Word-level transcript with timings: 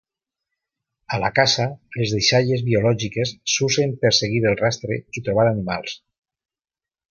A 1.17 1.19
la 1.23 1.29
caça, 1.39 1.67
les 1.97 2.13
deixalles 2.15 2.63
biològiques 2.71 3.35
s'usen 3.57 3.95
per 4.05 4.13
seguir 4.21 4.43
el 4.53 4.59
rastre 4.65 5.01
i 5.21 5.27
trobar 5.29 5.47
animals. 5.55 5.97